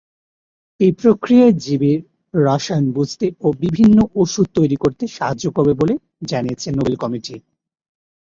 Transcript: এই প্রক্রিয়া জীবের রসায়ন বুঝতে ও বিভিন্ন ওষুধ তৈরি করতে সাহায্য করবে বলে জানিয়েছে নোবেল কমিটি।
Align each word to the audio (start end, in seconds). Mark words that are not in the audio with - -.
এই 0.79 0.91
প্রক্রিয়া 1.01 1.47
জীবের 1.63 1.99
রসায়ন 2.33 2.85
বুঝতে 2.97 3.25
ও 3.41 3.47
বিভিন্ন 3.63 3.97
ওষুধ 4.15 4.47
তৈরি 4.57 4.77
করতে 4.83 5.03
সাহায্য 5.17 5.45
করবে 5.55 5.73
বলে 5.81 5.93
জানিয়েছে 6.29 6.67
নোবেল 6.71 6.95
কমিটি। 7.03 7.35